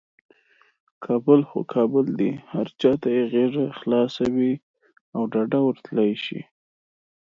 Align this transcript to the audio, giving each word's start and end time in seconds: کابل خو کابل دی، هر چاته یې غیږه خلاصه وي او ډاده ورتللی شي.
کابل 1.05 1.39
خو 1.49 1.59
کابل 1.73 2.05
دی، 2.19 2.31
هر 2.51 2.67
چاته 2.81 3.07
یې 3.15 3.23
غیږه 3.33 3.65
خلاصه 3.79 4.23
وي 4.35 4.53
او 5.15 5.21
ډاده 5.33 5.59
ورتللی 5.63 6.13
شي. 6.23 6.41